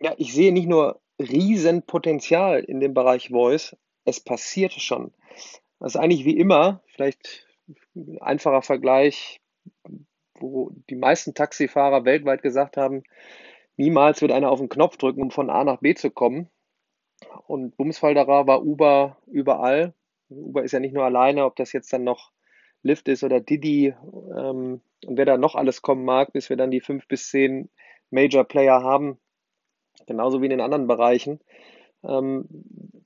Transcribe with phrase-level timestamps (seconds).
[0.00, 5.12] Ja, ich sehe nicht nur Riesenpotenzial in dem Bereich Voice, es passiert schon.
[5.80, 7.46] Das ist eigentlich wie immer, vielleicht
[7.94, 9.40] ein einfacher Vergleich,
[10.38, 13.02] wo die meisten Taxifahrer weltweit gesagt haben,
[13.76, 16.48] niemals wird einer auf den Knopf drücken, um von A nach B zu kommen.
[17.46, 19.94] Und Bumsfalderer war Uber überall.
[20.28, 22.30] Uber ist ja nicht nur alleine, ob das jetzt dann noch
[22.82, 23.94] Lyft ist oder Didi
[24.36, 27.70] ähm, und wer da noch alles kommen mag, bis wir dann die fünf bis zehn
[28.10, 29.18] Major Player haben,
[30.08, 31.40] genauso wie in den anderen Bereichen.
[32.02, 32.46] Ähm,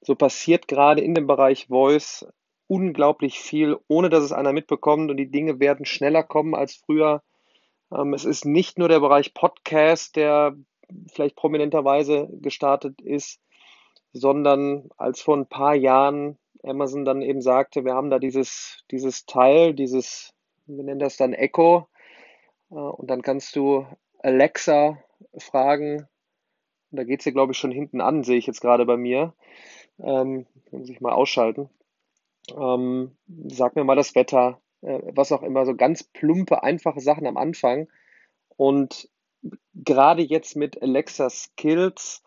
[0.00, 2.26] so passiert gerade in dem Bereich Voice
[2.66, 7.22] unglaublich viel, ohne dass es einer mitbekommt und die Dinge werden schneller kommen als früher.
[7.92, 10.56] Ähm, es ist nicht nur der Bereich Podcast, der
[11.12, 13.40] vielleicht prominenterweise gestartet ist,
[14.12, 19.26] sondern als vor ein paar Jahren Amazon dann eben sagte, wir haben da dieses, dieses
[19.26, 20.32] Teil, dieses,
[20.66, 21.88] wir nennen das dann Echo,
[22.70, 23.86] äh, und dann kannst du
[24.18, 24.98] Alexa
[25.38, 26.08] fragen,
[26.92, 29.34] da geht es hier, glaube ich, schon hinten an, sehe ich jetzt gerade bei mir.
[29.98, 31.68] Ähm, muss ich mal ausschalten.
[32.56, 37.26] Ähm, sag mir mal das Wetter, äh, was auch immer, so ganz plumpe, einfache Sachen
[37.26, 37.88] am Anfang.
[38.56, 39.08] Und
[39.74, 42.22] gerade jetzt mit Alexa Skills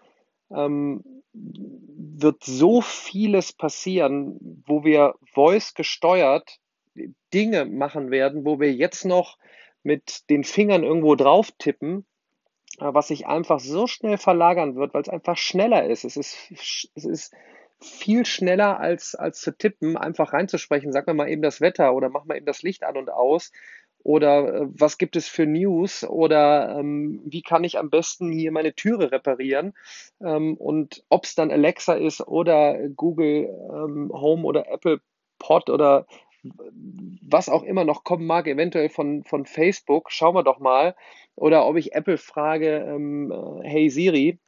[0.51, 6.59] ähm, wird so vieles passieren, wo wir voice gesteuert
[7.33, 9.37] Dinge machen werden, wo wir jetzt noch
[9.83, 12.05] mit den Fingern irgendwo drauf tippen,
[12.79, 16.03] was sich einfach so schnell verlagern wird, weil es einfach schneller ist.
[16.03, 16.51] Es ist,
[16.95, 17.33] es ist
[17.79, 22.09] viel schneller als, als zu tippen, einfach reinzusprechen, sag mir mal eben das Wetter oder
[22.09, 23.51] mach mal eben das Licht an und aus
[24.05, 28.51] oder äh, was gibt es für News oder ähm, wie kann ich am besten hier
[28.51, 29.73] meine Türe reparieren
[30.21, 35.01] ähm, und ob es dann Alexa ist oder Google ähm, Home oder Apple
[35.39, 36.05] Pod oder
[37.27, 40.95] was auch immer noch kommen mag, eventuell von, von Facebook, schauen wir doch mal.
[41.35, 44.39] Oder ob ich Apple frage, ähm, äh, hey Siri,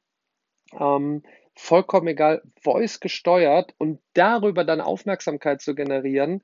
[0.79, 1.23] ähm,
[1.55, 6.43] vollkommen egal, Voice gesteuert und darüber dann Aufmerksamkeit zu generieren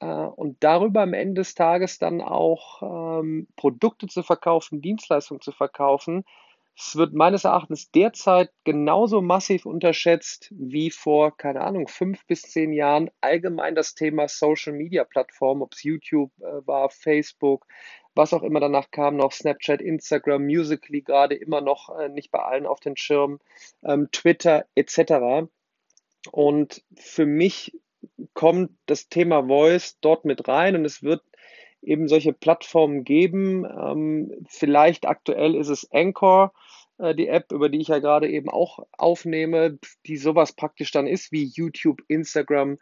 [0.00, 5.52] äh, und darüber am Ende des Tages dann auch ähm, Produkte zu verkaufen, Dienstleistungen zu
[5.52, 6.24] verkaufen.
[6.76, 12.72] Es wird meines Erachtens derzeit genauso massiv unterschätzt wie vor, keine Ahnung, fünf bis zehn
[12.72, 17.66] Jahren allgemein das Thema Social Media Plattformen, ob es YouTube äh, war, Facebook,
[18.16, 22.40] was auch immer danach kam, noch Snapchat, Instagram, Musically gerade immer noch äh, nicht bei
[22.40, 23.38] allen auf den Schirm,
[23.84, 25.48] ähm, Twitter etc.
[26.32, 27.78] Und für mich
[28.32, 31.22] kommt das Thema Voice dort mit rein und es wird
[31.86, 33.64] eben solche Plattformen geben.
[33.64, 36.52] Ähm, vielleicht aktuell ist es Anchor,
[36.98, 41.06] äh, die App, über die ich ja gerade eben auch aufnehme, die sowas praktisch dann
[41.06, 42.78] ist wie YouTube, Instagram,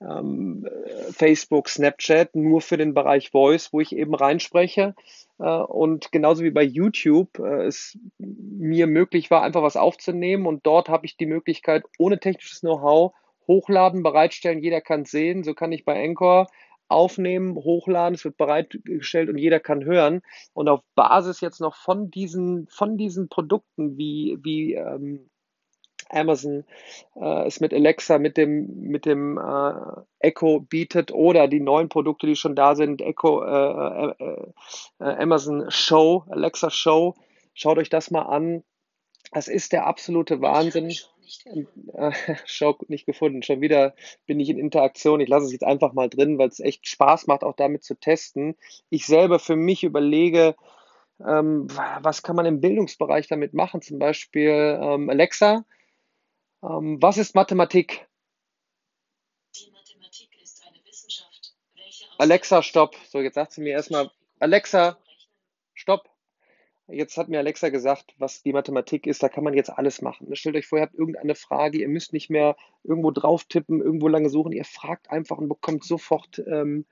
[0.00, 0.68] ähm,
[1.12, 4.94] Facebook, Snapchat, nur für den Bereich Voice, wo ich eben reinspreche.
[5.38, 10.66] Äh, und genauso wie bei YouTube äh, es mir möglich war, einfach was aufzunehmen und
[10.66, 13.12] dort habe ich die Möglichkeit, ohne technisches Know-how,
[13.46, 15.44] hochladen, bereitstellen, jeder kann es sehen.
[15.44, 16.46] So kann ich bei Anchor
[16.88, 20.22] aufnehmen, hochladen, es wird bereitgestellt und jeder kann hören.
[20.52, 25.30] Und auf Basis jetzt noch von diesen, von diesen Produkten wie, wie ähm,
[26.10, 26.64] Amazon
[27.16, 29.72] äh, es mit Alexa, mit dem, mit dem äh,
[30.18, 34.52] Echo bietet oder die neuen Produkte, die schon da sind, Echo, äh, äh,
[35.00, 37.14] äh Amazon Show, Alexa Show.
[37.54, 38.62] Schaut euch das mal an.
[39.32, 40.92] Das ist der absolute Wahnsinn
[41.24, 41.88] nicht gefunden.
[41.90, 42.12] Äh,
[42.46, 43.42] Show nicht gefunden.
[43.42, 43.94] Schon wieder
[44.26, 45.20] bin ich in Interaktion.
[45.20, 47.94] Ich lasse es jetzt einfach mal drin, weil es echt Spaß macht, auch damit zu
[47.94, 48.56] testen.
[48.90, 50.54] Ich selber für mich überlege,
[51.20, 51.68] ähm,
[52.00, 53.82] was kann man im Bildungsbereich damit machen?
[53.82, 55.64] Zum Beispiel ähm, Alexa,
[56.62, 58.06] ähm, was ist Mathematik?
[59.56, 61.54] Die Mathematik ist eine Wissenschaft.
[62.18, 62.96] Alexa, stopp.
[63.08, 64.10] So, jetzt sagt sie mir erstmal,
[64.40, 64.98] Alexa,
[65.74, 66.13] stopp.
[66.86, 70.28] Jetzt hat mir Alexa gesagt, was die Mathematik ist, da kann man jetzt alles machen.
[70.28, 70.36] Ne?
[70.36, 74.08] Stellt euch vor, ihr habt irgendeine Frage, ihr müsst nicht mehr irgendwo drauf tippen, irgendwo
[74.08, 76.84] lange suchen, ihr fragt einfach und bekommt sofort ähm,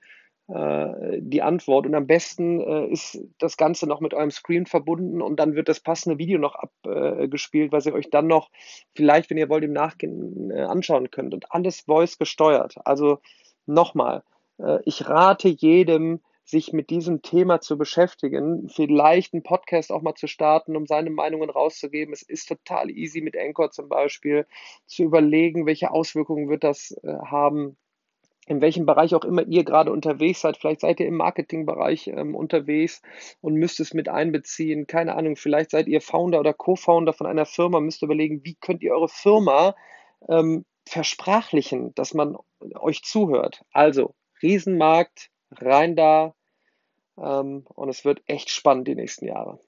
[0.47, 1.85] äh, die Antwort.
[1.85, 5.69] Und am besten äh, ist das Ganze noch mit eurem Screen verbunden und dann wird
[5.69, 8.49] das passende Video noch abgespielt, was ihr euch dann noch
[8.95, 11.35] vielleicht, wenn ihr wollt, im Nachgehen äh, anschauen könnt.
[11.35, 12.75] Und alles Voice gesteuert.
[12.83, 13.19] Also
[13.67, 14.23] nochmal,
[14.57, 20.15] äh, ich rate jedem, sich mit diesem Thema zu beschäftigen, vielleicht einen Podcast auch mal
[20.15, 22.13] zu starten, um seine Meinungen rauszugeben.
[22.13, 24.45] Es ist total easy mit Anchor zum Beispiel
[24.85, 27.77] zu überlegen, welche Auswirkungen wird das äh, haben
[28.45, 30.57] in welchem Bereich auch immer ihr gerade unterwegs seid.
[30.57, 33.01] Vielleicht seid ihr im Marketingbereich ähm, unterwegs
[33.41, 34.87] und müsst es mit einbeziehen.
[34.87, 38.83] Keine Ahnung, vielleicht seid ihr Founder oder Co-Founder von einer Firma, müsst überlegen, wie könnt
[38.83, 39.75] ihr eure Firma
[40.27, 42.37] ähm, versprachlichen, dass man
[42.75, 43.63] euch zuhört.
[43.71, 45.29] Also, Riesenmarkt,
[45.61, 46.33] rein da.
[47.17, 49.59] Ähm, und es wird echt spannend die nächsten Jahre.